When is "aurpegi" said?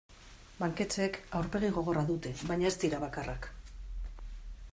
1.41-1.69